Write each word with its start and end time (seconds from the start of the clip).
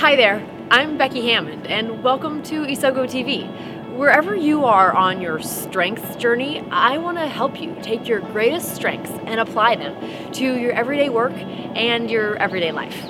Hi 0.00 0.14
there, 0.14 0.46
I'm 0.70 0.98
Becky 0.98 1.30
Hammond, 1.30 1.66
and 1.68 2.04
welcome 2.04 2.42
to 2.42 2.66
Isogo 2.66 3.06
TV. 3.06 3.48
Wherever 3.96 4.36
you 4.36 4.66
are 4.66 4.92
on 4.92 5.22
your 5.22 5.40
strengths 5.40 6.16
journey, 6.16 6.62
I 6.70 6.98
want 6.98 7.16
to 7.16 7.26
help 7.26 7.58
you 7.58 7.74
take 7.80 8.06
your 8.06 8.20
greatest 8.20 8.74
strengths 8.74 9.10
and 9.24 9.40
apply 9.40 9.76
them 9.76 10.32
to 10.32 10.58
your 10.58 10.72
everyday 10.72 11.08
work 11.08 11.32
and 11.32 12.10
your 12.10 12.36
everyday 12.36 12.72
life. 12.72 13.06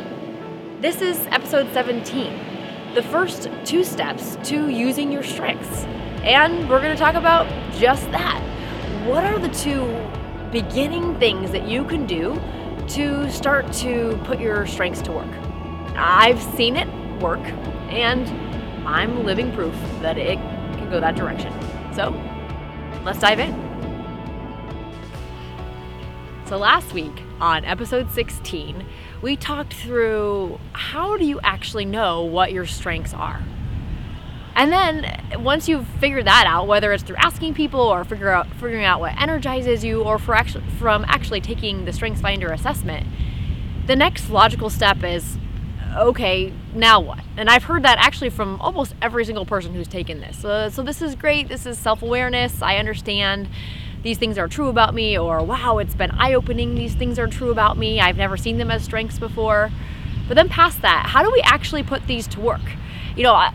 This 0.81 1.03
is 1.03 1.19
episode 1.33 1.73
17, 1.73 2.95
the 2.95 3.03
first 3.03 3.51
two 3.65 3.83
steps 3.83 4.39
to 4.45 4.69
using 4.69 5.11
your 5.11 5.25
strengths. 5.25 5.83
And 6.23 6.71
we're 6.71 6.81
going 6.81 6.93
to 6.93 7.03
talk 7.03 7.17
about 7.17 7.49
just 7.73 8.09
that. 8.13 8.41
What 9.09 9.25
are 9.25 9.41
the 9.41 9.49
two 9.49 10.09
beginning 10.53 11.19
things 11.19 11.51
that 11.51 11.67
you 11.67 11.85
can 11.85 12.07
do 12.07 12.41
to 12.91 13.29
start 13.29 13.73
to 13.73 14.17
put 14.23 14.39
your 14.39 14.69
strengths 14.69 15.03
to 15.03 15.11
work? 15.11 15.46
I've 15.97 16.43
seen 16.43 16.77
it 16.77 16.89
work, 17.21 17.45
and 17.91 18.29
I'm 18.87 19.25
living 19.25 19.53
proof 19.53 19.75
that 20.03 20.19
it 20.19 20.37
can 20.37 20.91
go 20.91 21.01
that 21.01 21.17
direction. 21.17 21.53
So, 21.95 22.11
let's 23.05 23.19
dive 23.19 23.41
in. 23.41 23.55
So, 26.47 26.59
last 26.59 26.93
week 26.93 27.23
on 27.41 27.65
episode 27.65 28.11
16, 28.13 28.87
we 29.23 29.37
talked 29.37 29.75
through 29.75 30.61
how 30.73 31.17
do 31.17 31.25
you 31.25 31.41
actually 31.41 31.85
know 31.85 32.23
what 32.23 32.53
your 32.53 32.67
strengths 32.67 33.13
are? 33.15 33.43
And 34.55 34.73
then 34.73 35.43
once 35.43 35.69
you've 35.69 35.87
figured 35.87 36.27
that 36.27 36.47
out, 36.47 36.67
whether 36.67 36.93
it's 36.93 37.03
through 37.03 37.17
asking 37.17 37.55
people 37.55 37.81
or 37.81 38.05
figure 38.05 38.31
out 38.31 38.47
figuring 38.55 38.85
out 38.85 39.01
what 39.01 39.21
energizes 39.21 39.85
you 39.85 40.03
or 40.03 40.19
for 40.19 40.35
actually 40.35 40.65
from 40.79 41.05
actually 41.09 41.43
taking 41.43 41.85
the 41.85 41.93
Strengths 41.93 42.23
Finder 42.23 42.49
assessment, 42.49 43.07
the 43.87 43.97
next 43.97 44.31
logical 44.31 44.71
step 44.71 45.05
is 45.05 45.37
okay, 45.97 46.53
now 46.75 47.01
what? 47.01 47.21
And 47.37 47.49
I've 47.49 47.65
heard 47.65 47.83
that 47.85 47.99
actually 47.99 48.31
from 48.31 48.61
almost 48.61 48.95
every 49.03 49.25
single 49.25 49.47
person 49.47 49.75
who's 49.75 49.89
taken 49.89 50.21
this. 50.21 50.39
So 50.39 50.69
this 50.83 51.03
is 51.03 51.15
great. 51.15 51.49
This 51.49 51.67
is 51.67 51.79
self 51.79 52.03
awareness. 52.03 52.63
I 52.63 52.77
understand 52.77 53.49
these 54.03 54.19
things 54.19 54.39
are 54.39 54.49
true 54.49 54.69
about 54.69 54.95
me, 54.95 55.19
or 55.19 55.43
wow, 55.43 55.79
it's 55.79 55.95
been 55.95 56.13
eye 56.13 56.35
opening. 56.35 56.75
These 56.75 56.95
things 56.95 57.19
are 57.19 57.27
true 57.27 57.51
about 57.51 57.77
me. 57.77 58.01
I've 58.01 58.17
never 58.17 58.37
seen 58.37 58.59
them 58.59 58.71
as 58.71 58.85
strengths 58.85 59.19
before. 59.19 59.71
But 60.29 60.35
then 60.35 60.49
past 60.49 60.83
that, 60.83 61.07
how 61.07 61.23
do 61.23 61.31
we 61.33 61.41
actually 61.43 61.83
put 61.83 62.07
these 62.07 62.27
to 62.29 62.41
work? 62.41 62.61
You 63.17 63.25
know, 63.25 63.49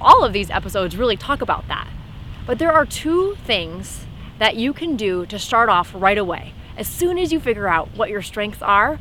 all 0.00 0.24
of 0.24 0.32
these 0.32 0.50
episodes 0.50 0.96
really 0.96 1.16
talk 1.16 1.42
about 1.42 1.68
that. 1.68 1.88
But 2.46 2.58
there 2.58 2.72
are 2.72 2.86
two 2.86 3.36
things 3.44 4.06
that 4.38 4.56
you 4.56 4.72
can 4.72 4.96
do 4.96 5.26
to 5.26 5.38
start 5.38 5.68
off 5.68 5.92
right 5.94 6.18
away. 6.18 6.54
As 6.76 6.88
soon 6.88 7.18
as 7.18 7.32
you 7.32 7.40
figure 7.40 7.68
out 7.68 7.94
what 7.94 8.08
your 8.08 8.22
strengths 8.22 8.62
are, 8.62 8.98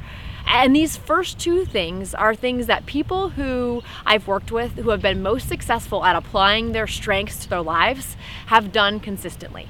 and 0.47 0.75
these 0.75 0.97
first 0.97 1.39
two 1.39 1.65
things 1.65 2.13
are 2.13 2.33
things 2.33 2.67
that 2.67 2.85
people 2.85 3.29
who 3.29 3.81
I've 4.05 4.27
worked 4.27 4.51
with 4.51 4.73
who 4.73 4.89
have 4.89 5.01
been 5.01 5.21
most 5.21 5.47
successful 5.47 6.03
at 6.03 6.15
applying 6.15 6.71
their 6.71 6.87
strengths 6.87 7.43
to 7.43 7.49
their 7.49 7.61
lives 7.61 8.15
have 8.47 8.71
done 8.71 8.99
consistently. 8.99 9.67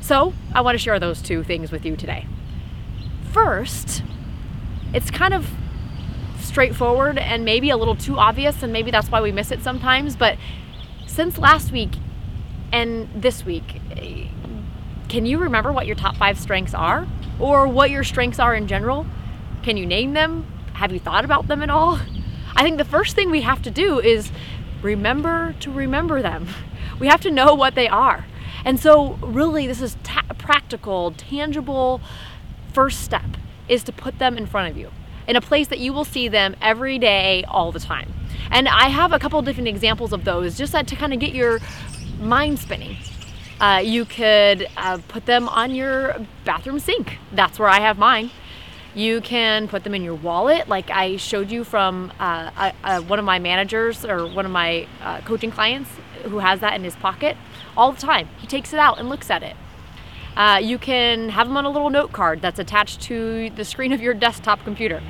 So, 0.00 0.32
I 0.54 0.62
want 0.62 0.74
to 0.74 0.78
share 0.78 0.98
those 0.98 1.22
two 1.22 1.44
things 1.44 1.70
with 1.70 1.84
you 1.84 1.94
today. 1.94 2.26
First, 3.32 4.02
it's 4.92 5.10
kind 5.10 5.34
of 5.34 5.48
straightforward 6.40 7.18
and 7.18 7.44
maybe 7.44 7.70
a 7.70 7.76
little 7.76 7.94
too 7.94 8.18
obvious, 8.18 8.62
and 8.62 8.72
maybe 8.72 8.90
that's 8.90 9.08
why 9.10 9.20
we 9.20 9.30
miss 9.30 9.52
it 9.52 9.62
sometimes. 9.62 10.16
But 10.16 10.36
since 11.06 11.38
last 11.38 11.70
week 11.70 11.90
and 12.72 13.08
this 13.14 13.44
week, 13.44 13.80
eh, 13.92 14.28
can 15.08 15.26
you 15.26 15.38
remember 15.38 15.72
what 15.72 15.86
your 15.86 15.96
top 15.96 16.16
five 16.16 16.38
strengths 16.38 16.74
are? 16.74 17.06
Or 17.40 17.66
what 17.66 17.90
your 17.90 18.04
strengths 18.04 18.38
are 18.38 18.54
in 18.54 18.66
general? 18.66 19.06
Can 19.62 19.76
you 19.76 19.86
name 19.86 20.12
them? 20.12 20.46
Have 20.74 20.92
you 20.92 21.00
thought 21.00 21.24
about 21.24 21.48
them 21.48 21.62
at 21.62 21.70
all? 21.70 21.98
I 22.54 22.62
think 22.62 22.78
the 22.78 22.84
first 22.84 23.14
thing 23.14 23.30
we 23.30 23.42
have 23.42 23.62
to 23.62 23.70
do 23.70 23.98
is 23.98 24.30
remember 24.82 25.54
to 25.60 25.70
remember 25.70 26.22
them. 26.22 26.46
We 26.98 27.06
have 27.06 27.20
to 27.22 27.30
know 27.30 27.54
what 27.54 27.74
they 27.74 27.88
are. 27.88 28.26
And 28.64 28.78
so, 28.78 29.14
really, 29.22 29.66
this 29.66 29.80
is 29.80 29.96
ta- 30.02 30.24
practical, 30.36 31.12
tangible 31.12 32.00
first 32.72 33.00
step 33.00 33.24
is 33.68 33.82
to 33.84 33.92
put 33.92 34.18
them 34.18 34.36
in 34.36 34.46
front 34.46 34.70
of 34.70 34.76
you 34.76 34.90
in 35.26 35.36
a 35.36 35.40
place 35.40 35.68
that 35.68 35.78
you 35.78 35.92
will 35.92 36.04
see 36.04 36.28
them 36.28 36.56
every 36.60 36.98
day, 36.98 37.44
all 37.48 37.72
the 37.72 37.80
time. 37.80 38.12
And 38.50 38.68
I 38.68 38.88
have 38.88 39.12
a 39.12 39.18
couple 39.18 39.40
different 39.42 39.68
examples 39.68 40.12
of 40.12 40.24
those 40.24 40.58
just 40.58 40.72
to 40.72 40.96
kind 40.96 41.12
of 41.12 41.20
get 41.20 41.34
your 41.34 41.60
mind 42.18 42.58
spinning. 42.58 42.96
Uh, 43.60 43.82
you 43.84 44.06
could 44.06 44.66
uh, 44.78 44.98
put 45.08 45.26
them 45.26 45.48
on 45.48 45.74
your 45.74 46.16
bathroom 46.46 46.78
sink. 46.78 47.18
That's 47.32 47.58
where 47.58 47.68
I 47.68 47.80
have 47.80 47.98
mine. 47.98 48.30
You 48.94 49.20
can 49.20 49.68
put 49.68 49.84
them 49.84 49.94
in 49.94 50.02
your 50.02 50.14
wallet, 50.14 50.66
like 50.66 50.90
I 50.90 51.16
showed 51.16 51.50
you 51.50 51.62
from 51.62 52.10
uh, 52.18 52.72
one 53.02 53.18
of 53.18 53.24
my 53.24 53.38
managers 53.38 54.04
or 54.04 54.26
one 54.26 54.46
of 54.46 54.50
my 54.50 54.88
uh, 55.02 55.20
coaching 55.20 55.50
clients 55.50 55.90
who 56.24 56.38
has 56.38 56.60
that 56.60 56.74
in 56.74 56.82
his 56.82 56.96
pocket 56.96 57.36
all 57.76 57.92
the 57.92 58.00
time. 58.00 58.28
He 58.38 58.46
takes 58.46 58.72
it 58.72 58.78
out 58.80 58.98
and 58.98 59.08
looks 59.08 59.30
at 59.30 59.42
it. 59.42 59.54
Uh, 60.36 60.58
you 60.62 60.78
can 60.78 61.28
have 61.28 61.46
them 61.46 61.56
on 61.56 61.66
a 61.66 61.70
little 61.70 61.90
note 61.90 62.12
card 62.12 62.40
that's 62.40 62.58
attached 62.58 63.02
to 63.02 63.50
the 63.50 63.64
screen 63.64 63.92
of 63.92 64.00
your 64.00 64.14
desktop 64.14 64.64
computer. 64.64 65.02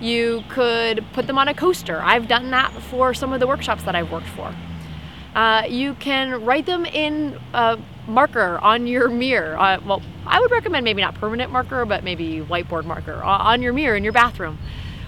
You 0.00 0.44
could 0.48 1.04
put 1.12 1.26
them 1.26 1.38
on 1.38 1.48
a 1.48 1.54
coaster. 1.54 2.00
I've 2.02 2.28
done 2.28 2.50
that 2.50 2.72
for 2.72 3.14
some 3.14 3.32
of 3.32 3.40
the 3.40 3.46
workshops 3.46 3.82
that 3.84 3.96
I've 3.96 4.12
worked 4.12 4.28
for. 4.28 4.54
Uh, 5.34 5.64
you 5.68 5.94
can 5.94 6.44
write 6.44 6.66
them 6.66 6.86
in 6.86 7.38
a 7.52 7.78
marker 8.06 8.58
on 8.62 8.86
your 8.86 9.08
mirror. 9.08 9.58
Uh, 9.58 9.80
well, 9.84 10.02
I 10.26 10.40
would 10.40 10.50
recommend 10.50 10.84
maybe 10.84 11.02
not 11.02 11.14
permanent 11.14 11.50
marker, 11.50 11.84
but 11.84 12.04
maybe 12.04 12.40
whiteboard 12.40 12.84
marker 12.84 13.22
on 13.22 13.62
your 13.62 13.72
mirror 13.72 13.96
in 13.96 14.04
your 14.04 14.12
bathroom. 14.12 14.58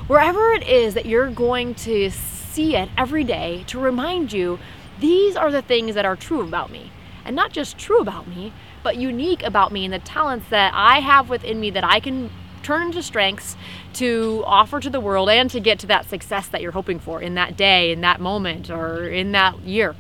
Wherever 0.07 0.53
it 0.53 0.67
is 0.67 0.95
that 0.95 1.07
you're 1.07 1.31
going 1.31 1.75
to 1.75 2.11
see 2.11 2.77
it 2.77 2.89
every 2.97 3.25
day 3.25 3.65
to 3.69 3.79
remind 3.79 4.33
you 4.33 4.59
these 5.01 5.37
are 5.37 5.51
the 5.51 5.62
things 5.62 5.95
that 5.95 6.05
are 6.05 6.17
true 6.17 6.41
about 6.43 6.71
me. 6.71 6.91
And 7.25 7.34
not 7.34 7.53
just 7.53 7.77
true 7.77 7.99
about 7.99 8.29
me, 8.29 8.53
but 8.83 8.97
unique 8.97 9.43
about 9.43 9.73
me 9.73 9.84
and 9.84 9.93
the 9.93 9.99
talents 9.99 10.49
that 10.51 10.73
I 10.75 11.01
have 11.01 11.28
within 11.28 11.59
me 11.59 11.71
that 11.71 11.83
I 11.83 11.99
can 11.99 12.31
turn 12.63 12.83
into 12.83 13.03
strengths 13.03 13.57
to 13.95 14.43
offer 14.47 14.81
to 14.81 14.91
the 14.91 15.01
world 15.01 15.28
and 15.28 15.51
to 15.51 15.61
get 15.61 15.78
to 15.81 15.87
that 15.89 16.09
success 16.09 16.49
that 16.49 16.63
you're 16.63 16.73
hoping 16.73 16.99
for 16.99 17.21
in 17.21 17.34
that 17.34 17.57
day, 17.57 17.91
in 17.91 18.01
that 18.03 18.21
moment, 18.21 18.71
or 18.71 19.09
in 19.09 19.33
that 19.33 19.61
year. 19.61 19.95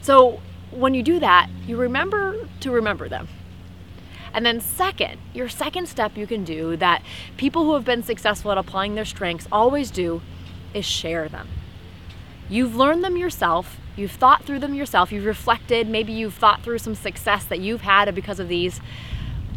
So 0.00 0.40
when 0.70 0.94
you 0.94 1.02
do 1.02 1.18
that, 1.20 1.48
you 1.66 1.76
remember 1.76 2.48
to 2.60 2.70
remember 2.70 3.08
them. 3.08 3.28
And 4.32 4.46
then, 4.46 4.60
second, 4.60 5.18
your 5.34 5.48
second 5.48 5.88
step 5.88 6.16
you 6.16 6.26
can 6.26 6.44
do 6.44 6.76
that 6.76 7.02
people 7.36 7.64
who 7.64 7.74
have 7.74 7.84
been 7.84 8.02
successful 8.02 8.52
at 8.52 8.58
applying 8.58 8.94
their 8.94 9.04
strengths 9.04 9.48
always 9.50 9.90
do 9.90 10.22
is 10.72 10.84
share 10.84 11.28
them. 11.28 11.48
You've 12.48 12.76
learned 12.76 13.02
them 13.02 13.16
yourself, 13.16 13.78
you've 13.96 14.12
thought 14.12 14.44
through 14.44 14.60
them 14.60 14.74
yourself, 14.74 15.10
you've 15.10 15.24
reflected, 15.24 15.88
maybe 15.88 16.12
you've 16.12 16.34
thought 16.34 16.62
through 16.62 16.78
some 16.78 16.94
success 16.94 17.44
that 17.44 17.60
you've 17.60 17.82
had 17.82 18.12
because 18.14 18.38
of 18.38 18.48
these. 18.48 18.80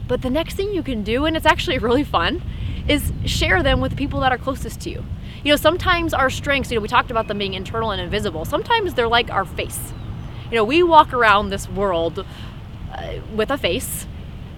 But 0.08 0.22
the 0.22 0.30
next 0.30 0.56
thing 0.56 0.74
you 0.74 0.84
can 0.84 1.04
do, 1.04 1.26
and 1.26 1.38
it's 1.38 1.46
actually 1.46 1.78
really 1.80 2.04
fun, 2.04 2.42
is 2.88 3.14
share 3.26 3.64
them 3.64 3.80
with 3.80 3.96
people 3.96 4.20
that 4.22 4.32
are 4.32 4.38
closest 4.38 4.82
to 4.82 4.90
you. 4.90 5.06
You 5.44 5.52
know, 5.52 5.56
sometimes 5.56 6.14
our 6.14 6.30
strengths, 6.30 6.72
you 6.72 6.78
know, 6.78 6.82
we 6.82 6.88
talked 6.88 7.12
about 7.12 7.28
them 7.28 7.38
being 7.38 7.54
internal 7.54 7.92
and 7.92 8.02
invisible. 8.02 8.46
Sometimes 8.46 8.94
they're 8.94 9.08
like 9.08 9.30
our 9.30 9.46
face. 9.46 9.94
You 10.54 10.60
know, 10.60 10.66
we 10.66 10.84
walk 10.84 11.14
around 11.14 11.50
this 11.50 11.68
world 11.68 12.24
uh, 12.92 13.14
with 13.36 13.50
a 13.50 13.58
face, 13.58 14.06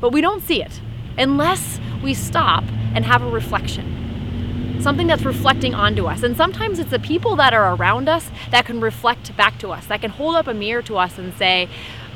but 0.02 0.12
we 0.12 0.20
don't 0.20 0.44
see 0.44 0.62
it 0.62 0.82
unless 1.18 1.80
we 2.04 2.14
stop 2.14 2.66
and 2.94 3.06
have 3.06 3.22
a 3.22 3.30
reflection. 3.30 4.82
Something 4.82 5.08
that's 5.08 5.24
reflecting 5.24 5.74
onto 5.74 6.06
us. 6.06 6.22
And 6.22 6.36
sometimes 6.36 6.80
it's 6.80 6.92
the 6.92 7.00
people 7.00 7.38
that 7.38 7.54
are 7.54 7.74
around 7.74 8.10
us 8.10 8.30
that 8.52 8.66
can 8.66 8.82
reflect 8.82 9.38
back 9.38 9.58
to 9.60 9.70
us, 9.70 9.86
that 9.86 10.02
can 10.02 10.12
hold 10.12 10.36
up 10.36 10.48
a 10.48 10.54
mirror 10.54 10.82
to 10.82 10.98
us 10.98 11.18
and 11.18 11.34
say, 11.36 11.70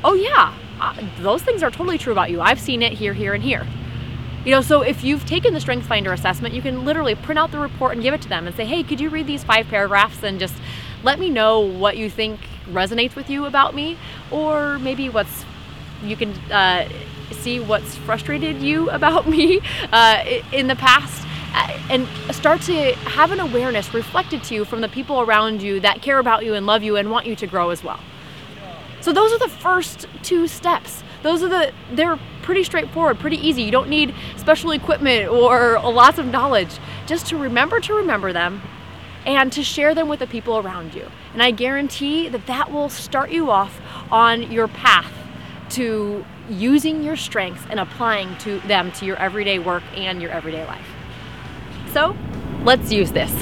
oh, 0.04 0.12
yeah, 0.12 0.54
uh, 0.78 1.02
those 1.20 1.42
things 1.42 1.62
are 1.62 1.70
totally 1.70 1.96
true 1.96 2.12
about 2.12 2.30
you. 2.30 2.42
I've 2.42 2.60
seen 2.60 2.82
it 2.82 2.92
here, 2.92 3.14
here, 3.14 3.32
and 3.32 3.42
here. 3.42 3.66
You 4.44 4.50
know, 4.50 4.60
so 4.60 4.82
if 4.82 5.02
you've 5.02 5.24
taken 5.24 5.54
the 5.54 5.60
Strength 5.60 5.86
Finder 5.86 6.12
assessment, 6.12 6.52
you 6.52 6.60
can 6.60 6.84
literally 6.84 7.14
print 7.14 7.38
out 7.38 7.50
the 7.50 7.58
report 7.58 7.94
and 7.94 8.02
give 8.02 8.12
it 8.12 8.20
to 8.20 8.28
them 8.28 8.46
and 8.46 8.54
say, 8.54 8.66
hey, 8.66 8.82
could 8.82 9.00
you 9.00 9.08
read 9.08 9.26
these 9.26 9.42
five 9.42 9.68
paragraphs 9.68 10.22
and 10.22 10.38
just 10.38 10.56
let 11.02 11.18
me 11.18 11.30
know 11.30 11.60
what 11.60 11.96
you 11.96 12.10
think 12.10 12.40
resonates 12.70 13.14
with 13.14 13.30
you 13.30 13.46
about 13.46 13.74
me, 13.74 13.98
or 14.30 14.78
maybe 14.78 15.08
what's 15.08 15.44
you 16.02 16.16
can 16.16 16.32
uh, 16.50 16.88
see 17.32 17.60
what's 17.60 17.96
frustrated 17.96 18.62
you 18.62 18.90
about 18.98 19.28
me 19.28 19.60
uh, 19.92 20.24
in 20.52 20.66
the 20.66 20.76
past. 20.76 21.26
And 21.90 22.06
start 22.30 22.60
to 22.62 22.92
have 22.94 23.32
an 23.32 23.40
awareness 23.40 23.92
reflected 23.92 24.44
to 24.44 24.54
you 24.54 24.64
from 24.64 24.80
the 24.80 24.88
people 24.88 25.20
around 25.20 25.60
you 25.60 25.80
that 25.80 26.00
care 26.00 26.20
about 26.20 26.44
you 26.44 26.54
and 26.54 26.64
love 26.64 26.84
you 26.84 26.94
and 26.94 27.10
want 27.10 27.26
you 27.26 27.34
to 27.34 27.46
grow 27.48 27.70
as 27.70 27.82
well. 27.82 27.98
So 29.00 29.12
those 29.12 29.32
are 29.32 29.38
the 29.38 29.48
first 29.48 30.06
two 30.22 30.46
steps. 30.46 31.02
Those 31.22 31.42
are 31.42 31.48
the 31.48 31.72
they're 31.92 32.18
pretty 32.42 32.64
straightforward, 32.64 33.18
pretty 33.18 33.36
easy. 33.36 33.62
You 33.62 33.72
don't 33.72 33.88
need 33.88 34.14
special 34.36 34.70
equipment 34.70 35.28
or 35.28 35.80
lots 35.84 36.18
of 36.18 36.26
knowledge. 36.26 36.78
Just 37.06 37.26
to 37.26 37.36
remember 37.36 37.80
to 37.80 37.94
remember 37.94 38.32
them 38.32 38.62
and 39.26 39.52
to 39.52 39.62
share 39.62 39.94
them 39.94 40.08
with 40.08 40.20
the 40.20 40.26
people 40.26 40.58
around 40.58 40.94
you. 40.94 41.06
And 41.32 41.42
I 41.42 41.50
guarantee 41.50 42.28
that 42.28 42.46
that 42.46 42.72
will 42.72 42.88
start 42.88 43.30
you 43.30 43.50
off 43.50 43.80
on 44.10 44.50
your 44.50 44.68
path 44.68 45.12
to 45.70 46.24
using 46.48 47.02
your 47.02 47.16
strengths 47.16 47.64
and 47.70 47.78
applying 47.78 48.36
to 48.38 48.58
them 48.60 48.90
to 48.92 49.04
your 49.04 49.16
everyday 49.16 49.58
work 49.58 49.84
and 49.94 50.20
your 50.20 50.30
everyday 50.30 50.64
life. 50.66 50.86
So, 51.92 52.16
let's 52.64 52.90
use 52.90 53.12
this. 53.12 53.32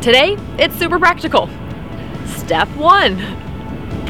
Today, 0.00 0.36
it's 0.58 0.76
super 0.76 0.98
practical. 0.98 1.48
Step 2.26 2.68
one 2.76 3.40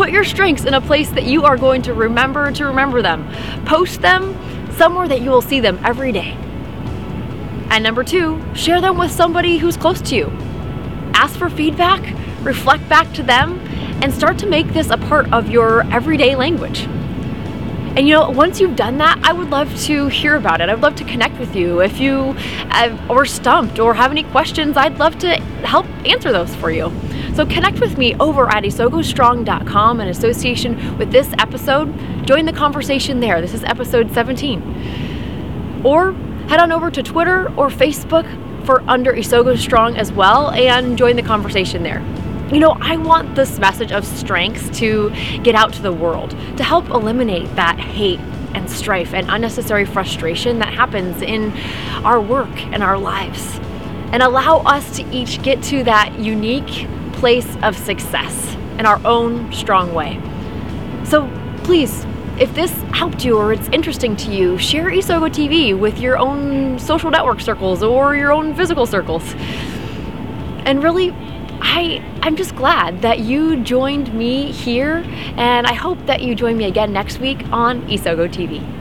put 0.00 0.10
your 0.10 0.24
strengths 0.24 0.64
in 0.64 0.72
a 0.72 0.80
place 0.80 1.10
that 1.10 1.24
you 1.24 1.44
are 1.44 1.58
going 1.58 1.82
to 1.82 1.92
remember 1.92 2.50
to 2.50 2.64
remember 2.64 3.02
them. 3.02 3.28
Post 3.66 4.00
them 4.00 4.34
somewhere 4.72 5.06
that 5.06 5.20
you 5.20 5.28
will 5.28 5.42
see 5.42 5.60
them 5.60 5.78
every 5.84 6.10
day. 6.10 6.38
And 7.70 7.84
number 7.84 8.04
two, 8.04 8.42
share 8.54 8.80
them 8.80 8.98
with 8.98 9.10
somebody 9.10 9.58
who's 9.58 9.76
close 9.76 10.00
to 10.02 10.16
you. 10.16 10.26
Ask 11.14 11.36
for 11.36 11.48
feedback, 11.48 12.16
reflect 12.44 12.88
back 12.88 13.12
to 13.14 13.22
them, 13.22 13.58
and 14.02 14.12
start 14.12 14.38
to 14.38 14.46
make 14.46 14.72
this 14.72 14.90
a 14.90 14.96
part 14.96 15.32
of 15.32 15.50
your 15.50 15.82
everyday 15.92 16.34
language. 16.34 16.88
And 17.96 18.06
you 18.08 18.14
know, 18.14 18.30
once 18.30 18.60
you've 18.60 18.76
done 18.76 18.98
that, 18.98 19.18
I 19.24 19.32
would 19.32 19.50
love 19.50 19.76
to 19.82 20.06
hear 20.08 20.36
about 20.36 20.60
it. 20.60 20.68
I'd 20.68 20.80
love 20.80 20.94
to 20.96 21.04
connect 21.04 21.38
with 21.38 21.56
you. 21.56 21.80
If 21.80 22.00
you 22.00 22.36
are 22.70 23.26
stumped 23.26 23.78
or 23.78 23.94
have 23.94 24.10
any 24.12 24.22
questions, 24.22 24.76
I'd 24.76 24.98
love 24.98 25.18
to 25.18 25.36
help 25.64 25.86
answer 26.06 26.30
those 26.30 26.54
for 26.54 26.70
you. 26.70 26.92
So 27.34 27.44
connect 27.44 27.80
with 27.80 27.98
me 27.98 28.14
over 28.16 28.48
at 28.48 28.62
isogostrong.com 28.64 30.00
in 30.00 30.08
association 30.08 30.98
with 30.98 31.10
this 31.10 31.32
episode. 31.38 31.92
Join 32.26 32.46
the 32.46 32.52
conversation 32.52 33.20
there. 33.20 33.40
This 33.40 33.54
is 33.54 33.64
episode 33.64 34.12
17. 34.12 35.82
Or 35.84 36.14
head 36.50 36.58
on 36.58 36.72
over 36.72 36.90
to 36.90 37.00
Twitter 37.00 37.46
or 37.56 37.68
Facebook 37.68 38.26
for 38.66 38.82
Under 38.90 39.12
Isogo 39.12 39.56
Strong 39.56 39.96
as 39.96 40.10
well 40.10 40.50
and 40.50 40.98
join 40.98 41.14
the 41.14 41.22
conversation 41.22 41.84
there. 41.84 42.00
You 42.52 42.58
know, 42.58 42.76
I 42.80 42.96
want 42.96 43.36
this 43.36 43.60
message 43.60 43.92
of 43.92 44.04
strength 44.04 44.72
to 44.78 45.10
get 45.44 45.54
out 45.54 45.72
to 45.74 45.82
the 45.82 45.92
world, 45.92 46.30
to 46.56 46.64
help 46.64 46.88
eliminate 46.88 47.54
that 47.54 47.78
hate 47.78 48.18
and 48.52 48.68
strife 48.68 49.14
and 49.14 49.30
unnecessary 49.30 49.84
frustration 49.84 50.58
that 50.58 50.74
happens 50.74 51.22
in 51.22 51.52
our 52.04 52.20
work 52.20 52.50
and 52.72 52.82
our 52.82 52.98
lives, 52.98 53.60
and 54.10 54.20
allow 54.20 54.58
us 54.62 54.96
to 54.96 55.08
each 55.14 55.40
get 55.44 55.62
to 55.62 55.84
that 55.84 56.18
unique 56.18 56.88
place 57.12 57.56
of 57.62 57.76
success 57.76 58.56
in 58.76 58.86
our 58.86 59.00
own 59.06 59.52
strong 59.52 59.94
way. 59.94 60.20
So 61.04 61.30
please, 61.62 62.04
if 62.40 62.54
this 62.54 62.72
helped 62.92 63.22
you 63.22 63.36
or 63.36 63.52
it's 63.52 63.68
interesting 63.68 64.16
to 64.16 64.32
you, 64.32 64.56
share 64.56 64.86
Isogo 64.90 65.28
TV 65.28 65.78
with 65.78 65.98
your 65.98 66.16
own 66.16 66.78
social 66.78 67.10
network 67.10 67.38
circles 67.40 67.82
or 67.82 68.16
your 68.16 68.32
own 68.32 68.54
physical 68.54 68.86
circles. 68.86 69.34
And 70.64 70.82
really, 70.82 71.10
I, 71.60 72.02
I'm 72.22 72.36
just 72.36 72.56
glad 72.56 73.02
that 73.02 73.18
you 73.20 73.62
joined 73.62 74.14
me 74.14 74.52
here, 74.52 75.04
and 75.36 75.66
I 75.66 75.74
hope 75.74 75.98
that 76.06 76.22
you 76.22 76.34
join 76.34 76.56
me 76.56 76.64
again 76.64 76.94
next 76.94 77.18
week 77.20 77.44
on 77.52 77.82
Isogo 77.82 78.26
TV. 78.26 78.79